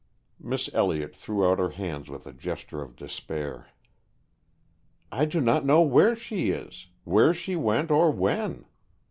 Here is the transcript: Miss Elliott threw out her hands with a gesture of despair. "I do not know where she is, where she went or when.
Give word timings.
Miss 0.39 0.67
Elliott 0.73 1.15
threw 1.15 1.47
out 1.47 1.59
her 1.59 1.69
hands 1.69 2.09
with 2.09 2.25
a 2.25 2.33
gesture 2.33 2.81
of 2.81 2.95
despair. 2.95 3.67
"I 5.11 5.25
do 5.25 5.39
not 5.39 5.63
know 5.63 5.83
where 5.83 6.15
she 6.15 6.49
is, 6.49 6.87
where 7.03 7.35
she 7.35 7.55
went 7.55 7.91
or 7.91 8.09
when. 8.09 8.65